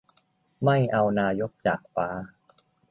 [0.63, 2.07] ไม่เอานายกจากฟ้า